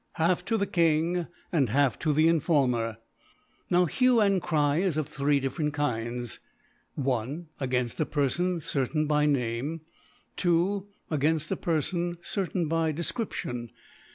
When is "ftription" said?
13.03-13.69